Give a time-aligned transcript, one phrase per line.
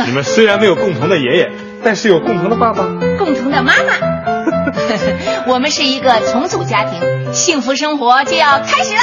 [0.06, 1.50] 你们虽然没有共同的爷爷，
[1.84, 2.84] 但是有共同的爸爸，
[3.18, 3.94] 共同的妈妈。
[5.46, 9.00] 我们是一个重组家庭，幸福生活就要开始啦！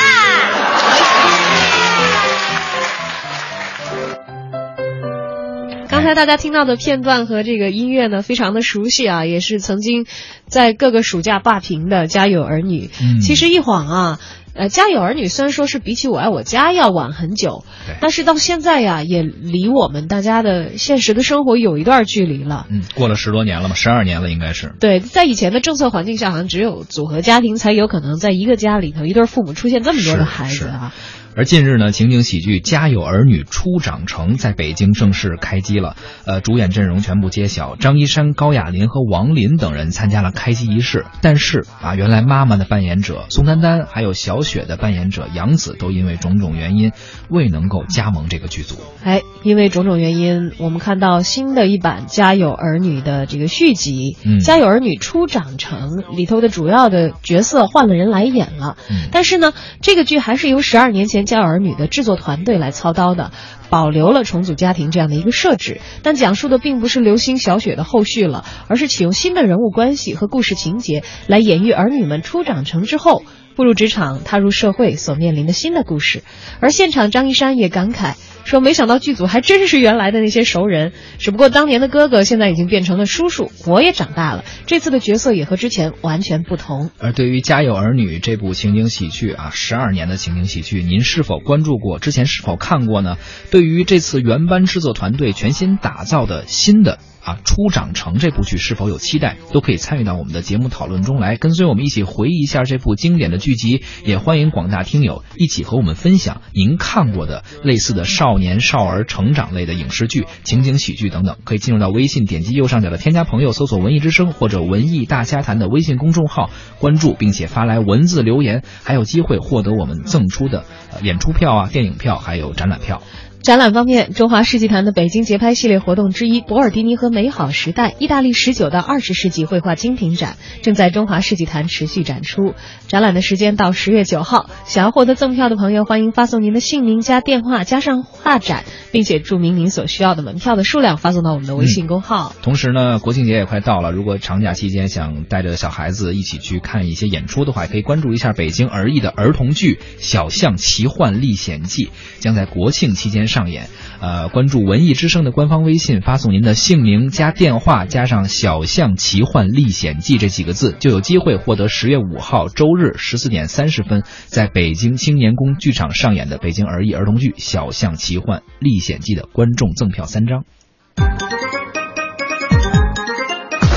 [5.89, 10.05] 刚才大家听到的片段和这个音乐呢，非常的熟悉啊，也是曾经
[10.47, 12.87] 在各个暑假霸屏的《家有儿女》。
[13.01, 14.19] 嗯其实一晃啊，
[14.57, 17.63] 呃，《家有儿女》虽然说是比起《我爱我家》要晚很久，
[18.01, 22.65] 但是到现在呀，也离我们大家的现实的生活有一段距离了。
[22.69, 24.73] 嗯，过了十多年了嘛，十二年了应该是。
[24.79, 30.93] 对，在以前的政策环境下，好像只有组合家庭才有可能在一个家里头，一对父母出现这么多的孩子啊。
[31.37, 35.95] 而近日呢，情景喜剧《家有儿女初长成》在北京正式开机了。
[36.25, 41.05] 呃，主演阵容全部揭晓，张一山、高亚麟和王林等人参加了开机仪式。
[41.21, 46.91] 但是啊，原来妈妈的扮演者宋丹丹，还有小雪的扮演者杨紫，都因为种种原因
[47.29, 48.77] 未能够加盟这个剧组。
[49.03, 58.75] 哎，因为种种原因，我们看到新的一版《家有儿女》的这个续集，嗯家有儿女初长成》里头的主要的角色换了人来演了。
[58.89, 63.31] 嗯但是呢，这个剧还是由十二年前《家儿女》的制作团队来操刀的，
[63.69, 73.21] 保留了重组家庭这样的一个设置，但讲述的并不是流星、小雪的后续了，而是启用新的人物关系和故事情节来演绎儿女们初长成之后。
[73.55, 76.21] 步入职场、踏入社会所面临的新的故事，
[76.59, 78.13] 而现场张一山也感慨
[78.47, 91.99] 说：“没想到剧组还真是原来的那些熟人，只不过当年的哥哥现在已经变成了叔叔，我也长大了，这次的角色也和之前完全不同。”而对于《家有儿女》这部情景喜剧啊，十二年的情景喜剧，您是否关注过？
[91.99, 93.17] 之前是否看过呢？
[93.51, 99.35] 对于这次原班制作团队全新打造的新的啊《初长成》这部剧是否有期待？
[99.51, 103.83] 都可以参与到我们的节目讨论中来，跟随我们一起回忆一下这部经典的剧集。
[104.05, 111.37] 也欢迎广大听友一起和我们分享您看过的类似的少年少儿成长类的影视剧、情景喜剧等等。
[111.43, 120.65] 可以进入到微信，点击右上角的添加朋友，搜索“文艺之声”或者“文艺大家谈”的微信公众号，关注并且发来文字留言，还有机会获得我们赠出的
[121.01, 123.01] 演出票啊、电影票还有展览票。
[123.41, 132.55] 展览方面，中华世纪坛的北京节拍系列活动之一——博尔迪尼和美好时代——意大利十九到二十世纪绘画精品展正在中华世纪坛持续展出。
[132.89, 134.49] 展览的时间到十月九号。
[134.65, 142.35] 想要获得赠票的朋友，欢迎发送您的姓名加电话加上画展，并且注明您所需要的门票的数量，发送到我们的微信公号。
[142.41, 151.85] 同时呢，国庆节也快到了，如果长假期间想带着小孩子一起去看一些演出的话，也可以关注一下北京儿艺的儿童剧《小象奇幻历险记》，
[152.19, 153.69] 将在国庆期间上上演。
[153.99, 170.43] 呃，关注文艺之声的官方微信，发送您的姓名加电话加上“小象奇幻历险记”这几个字，就有机会获得十月五号周日十四点三十分在北京青年宫剧场上演的北京儿艺儿童剧《小象奇幻历险记》的观众赠票三张。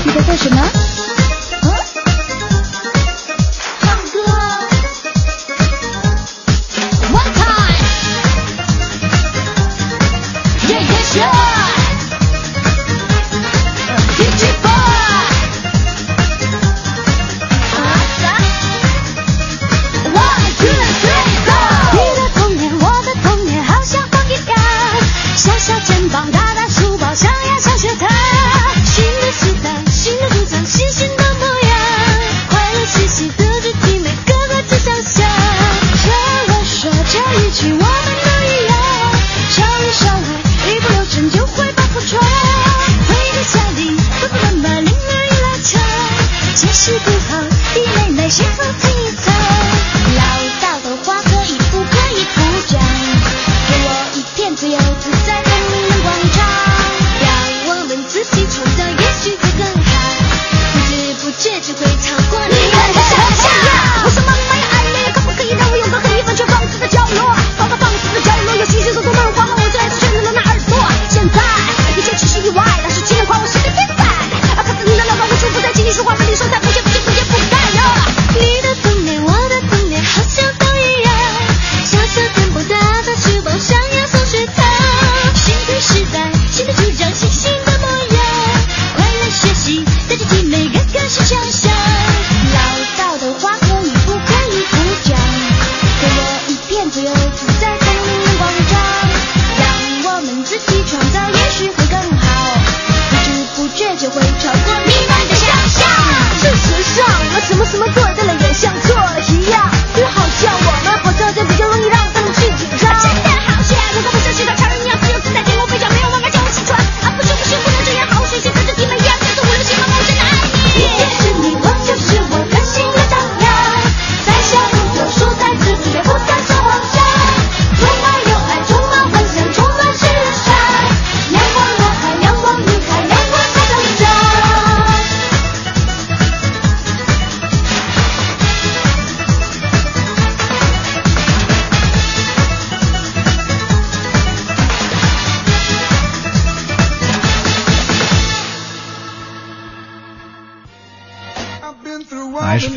[0.05, 1.10] 你在做什么？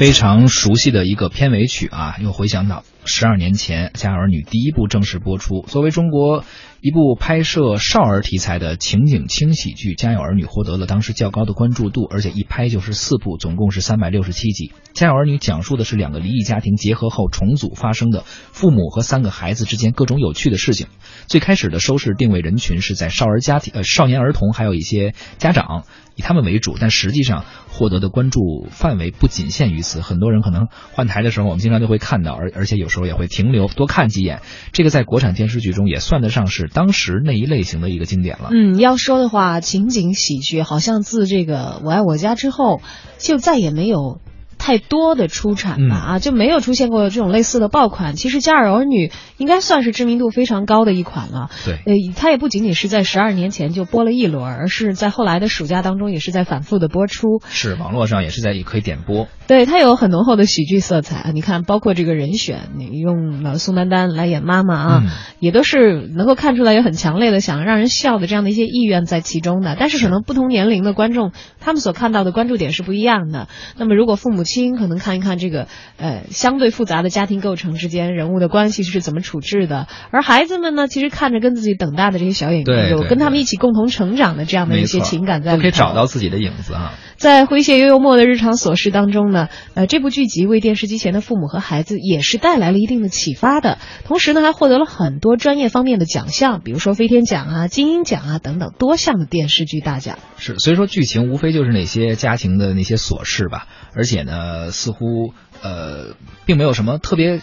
[0.04, 6.44] 非常熟悉的一个片尾曲啊，又回想到十二年前《家有儿女》第一部正式播出，作为中国
[6.80, 14.68] 一部拍摄少儿题材的情景轻喜剧，《家有儿女》获得了当时较高的关注度，而且一拍就是四部，总共是三百六十七集。
[14.94, 20.86] 《家有儿女》讲述的是两个离异家庭结合后重组发生的父母和三个孩子之间各种有趣的事情。
[21.26, 25.84] 最开始的收视定位人群是在少儿家庭、呃少年儿童，还有一些家长。
[26.16, 30.00] 以他们为主，但实际上获得的关注范围不仅限于此。
[30.00, 34.40] 很多人可能换台的时候，我们经常就会看到，而而且有时候也会停留多看几眼。
[34.72, 38.48] 这个在国产电视剧中也算得上是当时那一类型的一个经典了。
[38.52, 42.80] 嗯，要说的话，情景喜剧好像自这个《我爱我家》之后，
[43.18, 44.20] 就再也没有。
[44.64, 48.14] 太多的出产吧啊，就没有出现过这种类似的爆款。
[48.16, 51.50] 其实《家有儿女》应该算是知名度非常高的一款了。
[51.66, 57.42] 对，呃，它也不仅仅是在十二年前就播了一轮，而是在后来的暑假当中也是在反复的播出。
[57.46, 59.28] 是，网络上也是在也可以点播。
[59.46, 61.30] 对，它有很浓厚的喜剧色彩啊！
[61.34, 69.76] 你看，包括这个人选，你用了宋丹丹来演妈妈啊，嗯、也都是能够看出来有很强烈的想让人笑的这样的一些意愿在其中的。
[69.78, 73.48] 但是可能不同年龄的观众，他们所看到的关注点是不一样的。
[73.76, 75.34] 那么如果父母亲可能看一看。
[75.34, 75.66] 这个
[75.96, 86.94] 呃相对复杂的家庭构成之间人物的关系是怎么处置的，而孩子们呢，其实看着跟自己等大的这些小演员有跟他们一起共同成长的这样的一些情感在里面，都可以找到自己的影子啊。
[87.24, 100.18] 在诙谐又幽默的日常琐事当中呢，呃，这部剧集为电视机前的父母和孩子也是带来了一定的启发的，同时呢，还获得了很多专业方面的奖项，比如说飞天奖啊、金鹰奖啊等等多项的电视剧大奖。
[100.36, 105.32] 是，所以说剧情无非就是那些家庭的那些琐事吧，而且呢，似乎。
[105.62, 107.40] 呃，并没有什么特别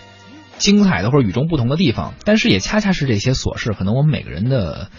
[0.60, 4.92] 精彩的或者与众不同的地方，但是也恰恰是这些琐事，可能我们每个人的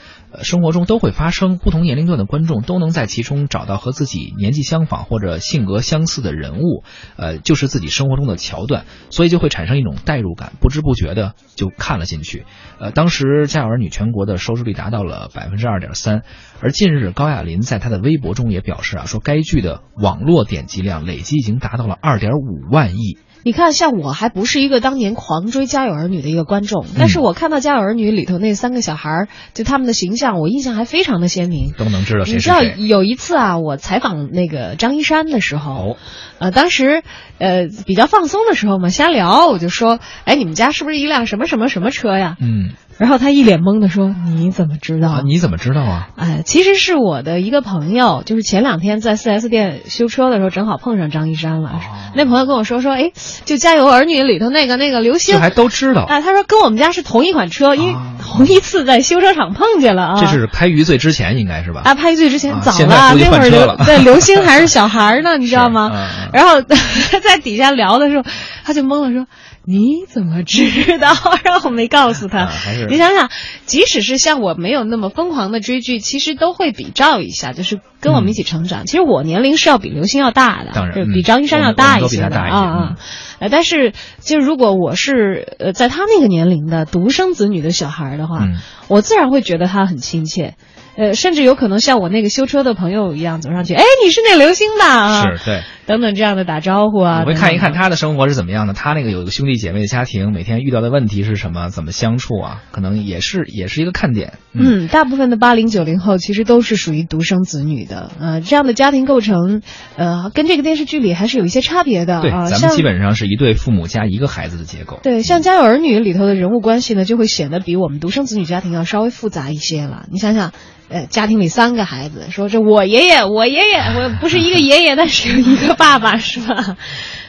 [0.42, 1.58] 生活中都会发生。
[1.58, 6.84] 不同年龄段的观众都能在其中找到和自己年纪相仿或者性格相似的人物，
[7.16, 12.44] 呃，就是自己生活中的桥段，所以就会产生一种代入感，不知不觉的就看了进去。
[12.78, 16.22] 呃，当时《家有儿女》全国的收视率达到了百分之二点三，
[16.60, 23.18] 而近日高亚麟在他的微博中也表示啊，说该剧的网络点击量累计已经达到了二点五万亿。
[23.44, 35.96] 你看，像我还不是一个当年狂追《家有儿女》的一个观众，但是我看到《家有儿女》里头那三个小孩儿，就他们的形象，我印象还非常的鲜明，都能知道谁你知道有一次啊，我采访那个张一山的时候，哦、
[36.38, 37.02] 呃，当时
[37.38, 42.36] 呃比较放松的时候嘛，瞎聊，我就说，哎，你们家是不是一辆什么什么什么车呀？
[42.40, 42.74] 嗯。
[42.98, 45.08] 然后他一脸懵的说：“你怎么知道？
[45.08, 51.70] 啊、你怎么知道啊？”哎，其实是我的一个朋友，就是前两天在 4S 店修车的时候，正好碰上张一山了。
[51.70, 51.80] 哦、
[52.14, 53.10] 那朋友跟我说说，哎，
[53.44, 56.04] 就《家有儿女》里头那个那个刘星，还都知道。
[56.08, 60.20] 哎，他说跟我们家是同一款车，因为 同一次在修车厂碰见了啊。
[60.20, 61.82] 这是拍余罪之前应该是吧？
[61.84, 65.90] 啊，拍余罪之前早了，那会儿刘对刘星还是小孩呢， 你知道吗？
[65.94, 66.62] 嗯、然后
[67.22, 68.24] 在底下聊的时候，
[68.64, 69.26] 他就懵了，说。
[69.64, 71.14] 你怎么知道？
[71.44, 72.40] 然后我没告诉他。
[72.40, 72.52] 啊、
[72.88, 73.30] 你想想，
[73.64, 78.82] 即使是像我没有那么疯狂的追剧，其实都会比照一下，就是跟我们一起成长。
[78.82, 82.96] 嗯、其实我年龄是要比刘星要大的，当然比张一山要大一些的啊啊。
[83.38, 90.54] 呃，但是就如果我是呃在他那个年龄的独生子女的小孩的话，嗯、我自然会觉得他很亲切。
[90.94, 95.22] 呃，甚至有可能像我那个修车的朋友一样走上去，哎，你是那刘星吧啊？
[95.22, 97.20] 是对，等等这样的打招呼啊。
[97.20, 102.62] 我会看一看他的生活是怎么样的，他那个有一个兄弟姐妹的家庭，每天遇到的问题是什么，怎么相处啊？
[102.70, 104.34] 可能也是也是一个看点。
[104.52, 109.62] 嗯，嗯大部分的八零九零后其实都是属于独生子女的，呃，这样的家庭构成，
[109.96, 112.20] 呃，跟这个电视剧里还是有一些差别的。
[112.20, 115.00] 对，啊、咱们基本上是一对父母加一个孩子的结构。
[115.02, 120.06] 对，像《家有儿女》里头的人物关系呢，就会显得比我们独生子女家庭要稍微复杂一些了。
[120.10, 120.52] 你想想。
[120.88, 126.76] 呃，家庭里三个孩子，说这我爷爷，我爷爷，我不是一个爷爷，但是有一个爸爸，是吧？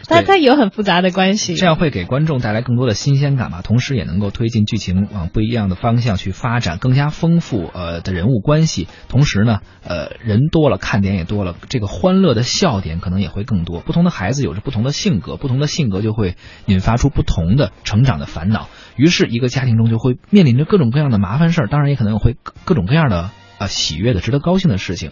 [0.05, 8.89] 他他有很复杂的关系，这样会给观众带来更多的新鲜感吧，同时也能够推进剧情往不一样的方向去发展，更加丰富呃的人物关系。
[9.07, 13.79] 同时呢，呃人多了，看点也多了，这个欢乐的笑点可能也会更多。
[13.79, 16.35] 不同的孩子有着不同的性格，不同的性格就会
[16.65, 18.67] 引发出不同的成长的烦恼。
[18.97, 22.35] 于是，一个家庭中就会面临着各种各样的麻烦事儿，当然也可能会
[22.65, 23.31] 各种各样的。
[23.59, 25.11] 呃，喜悦的、值得高兴的事情，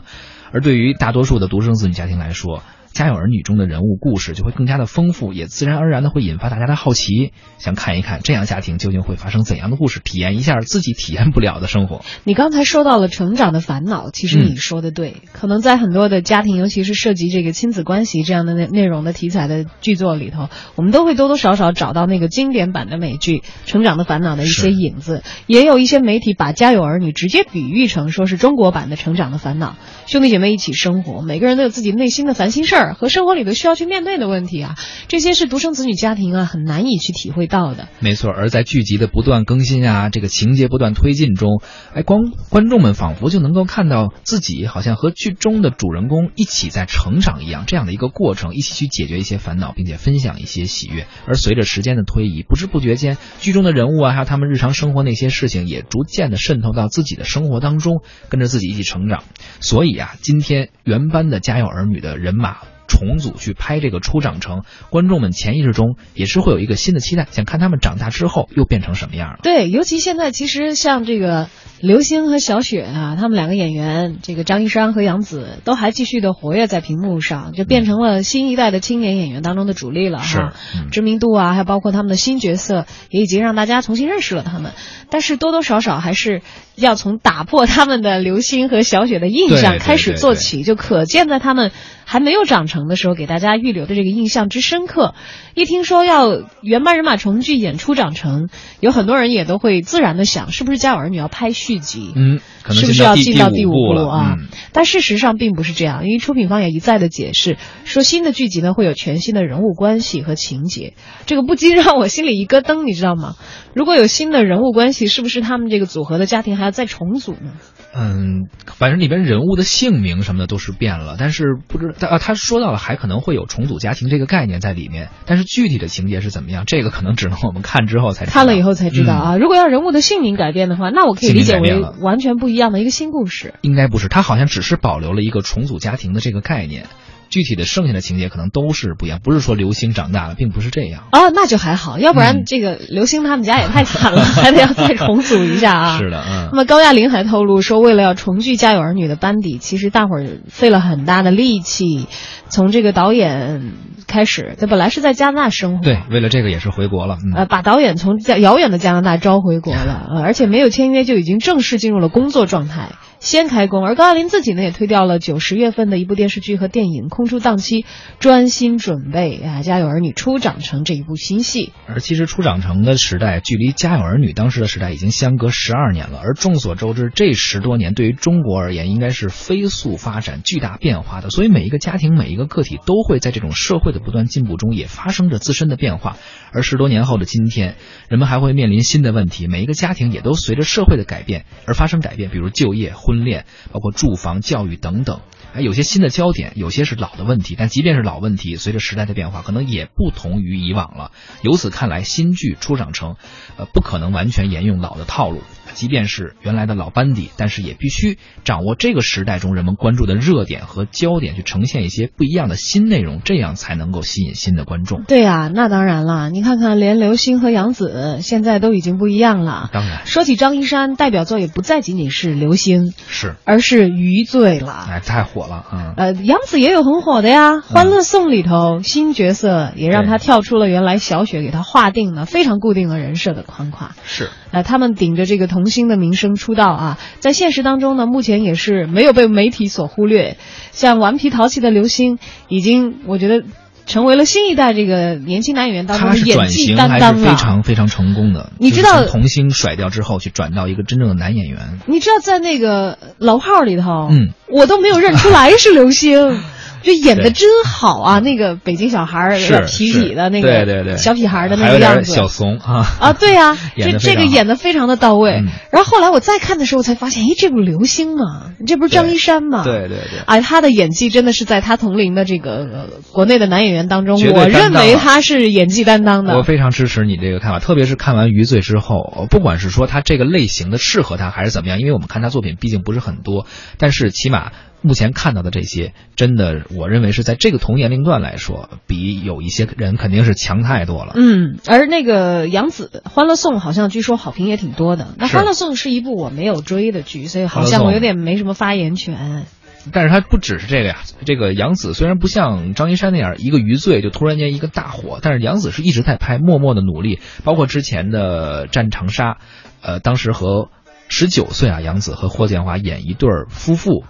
[0.51, 2.57] 而对于大多数的独生子女家庭来说，
[2.93, 12.01] 《家有儿女》中的人物故事就会更加的丰富，也自然而然的会引发大家的好奇，想看一看这样家庭究竟会发生怎样的故事，体验一下自己体验不了的生活。
[12.25, 29.77] 你刚才说到了成长的烦恼，其实你说的对，嗯、可能在很多的家庭，尤其是涉及这个亲子关系这样的内内容的题材的剧作里头，我们都会多多少少找到那个经典版的美剧《成长的烦恼》的一些影子，也有一些媒体把《家有儿女》直接比喻成说是中国版的《成长的烦恼》，
[30.11, 32.80] 兄弟姐妹一起生活，每个人都有自己内心的烦心事儿。
[32.95, 34.75] 和生活里头需要去面对的问题啊，
[35.07, 37.87] 这些是独生子女家庭啊很难以去体会到的。
[37.99, 41.61] 没错，而在剧集的不断更新啊，这个情节不断推进中，
[41.93, 51.07] 哎，光观众们仿佛就能够看到自己好像和剧中的主人公一起在成长一样，这样的一个过程，一起去解决一些烦恼，并且分享一些喜悦。
[51.27, 59.23] 而随着时间的推移，不知不觉间，剧中的人物啊，还有他们日常生活那些事情，也逐渐的渗透到自己的生活当中，跟着自己一起成长。
[59.59, 62.70] 所以啊，今天原班的《家有儿女》的人马。
[63.07, 69.39] 重组去拍这个《初长成》，观众们潜意识中也是会有一个新的期待，想看他们长大之后又变成什么样了。
[69.43, 71.49] 对，尤其现在其实像这个
[71.81, 80.23] 刘星和小雪啊，他们两个演员，这个张一山和杨紫都还继续的活跃在屏幕上，就变成了新一代的青年演员当中的主力了哈。
[80.23, 80.39] 是
[80.77, 84.73] 嗯知名度啊，还包括他们的新角色，也已经让大家重新认识了他们。
[85.09, 86.41] 但是多多少少还是
[86.75, 91.71] 要从打破他们的刘星和小雪的印象开始做起，就可见在他们
[92.05, 95.15] 还没有长成的时候，给大家预留的这个印象之深刻。
[95.55, 102.11] 一听说要原班人马重聚演出长成，有很多人也都会自然的想，是不是《家有儿女》要拍续集？
[102.15, 104.35] 嗯，可能是不是要进到第五部了啊？
[104.39, 110.93] 嗯但事实上并不是这样，因为出品方也一再的解释说，新的剧集呢会有全新的人物关系和情节，
[111.25, 113.35] 这个不禁让我心里一咯噔，你知道吗？
[113.73, 117.53] 如果有新的人物关系，是不是他们这个组合的家庭还要再重组呢？
[117.93, 129.37] 嗯，反正里边人物的姓名什么的都是变了，但是不知道啊，他说到了还可能会有重组家庭这个概念在里面，但是具体的情节是怎么样，这个可能只能我们看之后才知道看了以后才知道啊。
[129.37, 133.55] 如果要人物的姓名改变的话，那我可以理解为完全不一样的一个新故事。
[133.61, 136.85] 应该不是，他好像只是保留了一个重组家庭的这个概念，
[137.31, 141.05] 具体的剩下的情节可能都是不一样，不是说刘星长大了，并不是这样。
[141.11, 142.43] 啊，那就还好，要不然嗯。
[142.45, 145.97] 这个刘星他们家也太惨了，还得要再重组一下啊。
[145.99, 146.49] 是的，嗯。
[146.51, 152.07] 那嗯，么高亚麟还透露说，为了要重聚《家有儿女》的班底，其实大伙儿费了很大的力气，
[152.49, 153.71] 从这个导演
[154.07, 162.89] 开始，他本来是在加拿大生活，对，为了这个也是回国了，嗯，呃，把导演从加遥远的加拿大招回国了，呃，而且没有签约就已经正式进入了工作状态，
[163.21, 163.85] 先开工。
[163.85, 167.85] 而高亚麟自己呢，也推掉了九十月份的一部电视剧和电影，空出档期，
[168.19, 171.71] 专心准备啊《家有儿女》初长成这一部新戏。
[171.87, 176.19] 而其实初长成的时代，距离《家有儿女》当时的时代已经相隔十二年了。
[176.23, 181.29] 而众所周知，这十多年对于中国而言，应该是飞速发展、巨大变化的。
[181.29, 186.17] 所以每一个家庭、每一个个体都会在这种社会的不断进步中，也发生着自身的变化。
[186.51, 187.75] 而十多年后的今天，
[188.09, 195.19] 人们还会面临新的问题，每一个家庭也都随着社会的改变而发生改变，比如就业、婚婚恋，包括住房、教育等等。
[195.53, 201.11] 哎，有些新的焦点，有些是老的问题，但即便是老问题，随着时代的变化，可能也不同于以往了。
[201.41, 203.17] 由此看来，新剧出长成，
[203.57, 205.41] 呃，不可能完全沿用老的套路。
[205.73, 215.03] 即便是原来的老班底，但是也必须掌握这个时代中人们关注的热点和焦点，去呈现一些不一样的新内容，这样才能够吸引新的观众。
[215.03, 219.69] 对啊，那当然了，你看看，连刘星和杨紫现在都已经不一样了。
[219.71, 224.87] 当然说起张一山，代表作也不再仅仅是刘星，是，而是《余罪》了。
[224.89, 225.93] 哎，太火了，嗯。
[225.97, 233.91] 呃，杨紫也有很火的呀，《欢乐颂》里头新角色也让他跳出了原来小雪给他划定的非常固定的人设的框框。
[234.03, 240.37] 是，呃，他们顶着这个童星的名声出道啊，在现实当中呢，目前也是没有被媒体所忽略。
[240.71, 243.45] 像顽皮淘气的刘星，已经我觉得
[243.85, 247.29] 成为了新一代这个年轻男演员当中演技担当了。
[247.29, 248.51] 非常非常成功的。
[248.57, 251.79] 你知道就是童星甩掉之后，去转到一个真正的男演员。
[251.85, 256.41] 你知道在那个楼号里头，嗯，我都没有认出来是刘星。
[256.83, 258.19] 就演的真好啊！
[258.19, 265.41] 那个北京小孩儿，有点是痞痞的那个，对对对，小屁孩儿的那个样子，小怂啊啊，对 呀、这这个演的非常的到位。
[265.41, 268.51] 嗯然后后来我再看的时候才发现，哎，这不是刘星吗？
[268.67, 269.63] 这不是张一山吗？
[269.63, 270.19] 对对对。
[270.25, 276.37] 哎，他的演技真的是在他同龄的这个、呃国内的男演员当中，我认为他是演技担当的。
[276.37, 283.45] 我非常支持你这个看法，特别是看完《余罪》之后，呃不管是说他这个类型的适合他还是怎么样，因为我们看他作品毕竟不是很多，
[283.77, 291.13] 但是起码目前看到的这些，真的我认为是在这个同年龄段来说，比有一些人肯定是强太多了。
[291.15, 295.09] 嗯，而那个杨紫《欢乐颂》好像据说好评也挺多的。
[295.17, 299.45] 那《欢乐颂》是一部我没有追的剧，所以好像我有点没什么发言权。
[299.91, 309.33] 但是它不只是这个呀，这个杨紫虽然不像张一山那样一个余罪就突然间一个大火，但是杨紫是一直在拍，默默的努力，包括之前的《战长沙》，
[309.81, 310.69] 呃，当时和
[311.09, 314.03] 十九岁啊，杨紫和霍建华演一对儿夫妇，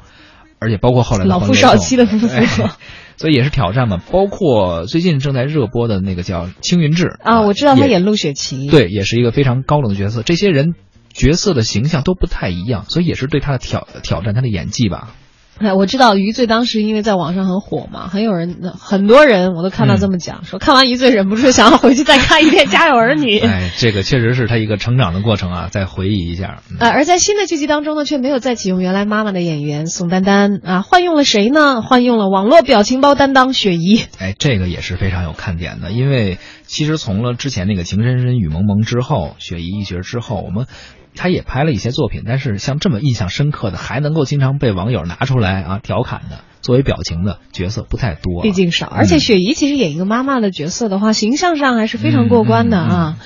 [0.61, 2.45] 而且包括后来老夫少妻的夫妇哎
[3.17, 3.99] 所以也是挑战嘛。
[4.11, 8.67] 包括最近正在热播的那个叫《青云志》啊，我知道他演陆雪琪。
[8.67, 10.21] 对，也是一个非常高冷的角色。
[10.21, 10.75] 这些人
[11.11, 15.15] 角色的形象都不太一样，所以也是对他的挑挑战，他的演技吧。
[15.61, 23.39] 哎，我知道《余罪》当时因为在网上很火嘛，很有人，很多人我都看到这么讲，说看完《余罪》忍不住想要回去再看一遍《家有儿女》。
[23.47, 26.63] 哎，这个确实是他一个成长的过程啊，再回忆一下。
[26.69, 31.81] 嗯呃，而在新的剧集当中呢，却没有再启用原来妈妈的演员宋丹丹啊，换用了谁呢？
[31.81, 34.01] 换用了网络表情包担当雪姨。
[34.17, 40.65] 哎，这个也是非常有看点的，因为其实从了之前那个《情深深雨蒙蒙》之后，雪姨一角之后，我们
[41.15, 53.17] 他也拍了一些作品，但是像这么印象深刻的，还能够经常被网友拿出来啊调侃的，作为表情的角色不太多，毕竟少，而且雪姨其实演一个妈妈的角色的话，形象上还是非常过关的啊。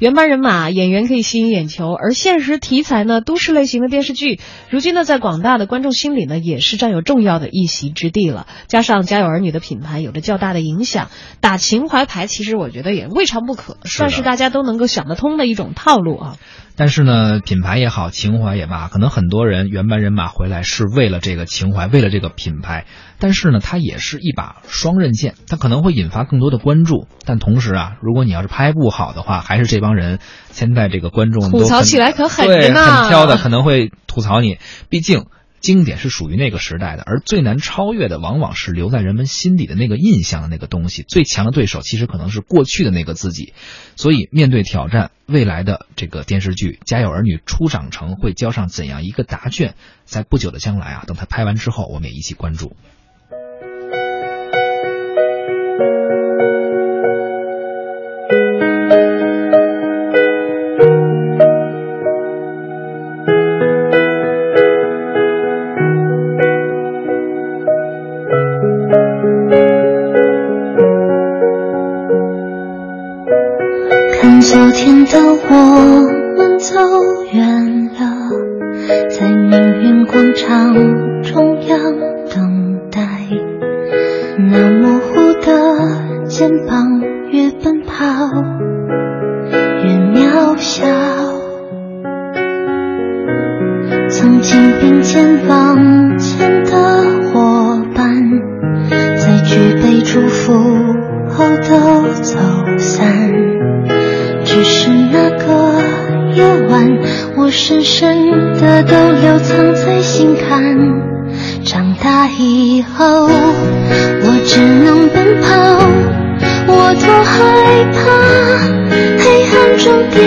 [0.00, 8.48] 原班人马，演员可以吸引眼球，而现实题材呢，都市类型的电视剧，如今呢，在广大的观众心里呢，也是占有重要的一席之地了。
[8.66, 11.10] 加上《家有儿女》的品牌有着较大的影响，
[11.40, 16.36] 打情怀牌，其实我觉得也未尝不可，算是大家都能够想得通的一种套路啊。
[16.76, 22.86] 但是呢，品牌也好，情怀也罢，可能很多人原班人马回来是为了这个情怀，为了这个品牌。
[23.18, 27.06] 但是呢，它也是一把双刃剑，它可能会引发更多的关注。
[27.24, 30.18] 但同时啊，如果你要是拍不好的话，还是这帮人
[30.50, 34.58] 现在这个观众吐槽起来可狠对着呢很挑的，可能会吐槽你。
[34.88, 35.26] 毕竟。
[35.64, 41.02] 经典是属于那个时代的，而最难超越的往往是留在人们心底的那个印象的那个东西。
[41.08, 43.54] 最强的对手其实可能是过去的那个自己，
[43.96, 49.74] 所以面对挑战，未来的这个电视剧《家有儿女》初长成会交上怎样一个答卷？
[50.04, 52.76] 在不久的将来啊，等他拍完之后，我们也一起关注。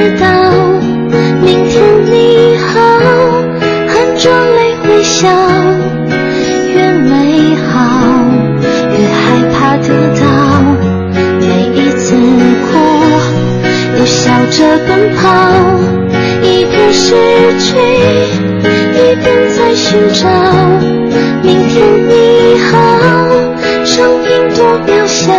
[0.07, 0.25] 中跌倒。
[1.43, 2.79] 明天你好，
[3.87, 5.27] 含着泪微笑，
[6.73, 7.67] 越美好
[8.91, 9.15] 越害
[9.53, 9.87] 怕得
[10.19, 10.23] 到。
[11.39, 12.77] 每一次哭。
[13.99, 15.25] 又笑着奔跑，
[16.43, 17.15] 一边失
[17.59, 17.75] 去，
[18.93, 19.25] 一边
[19.57, 20.29] 在寻找。
[21.41, 22.75] 明天你好，
[23.83, 25.33] 声音多渺小。